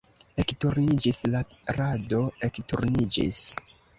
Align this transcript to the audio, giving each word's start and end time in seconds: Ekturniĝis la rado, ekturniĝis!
Ekturniĝis 0.43 1.19
la 1.35 1.41
rado, 1.77 2.23
ekturniĝis! 2.49 3.41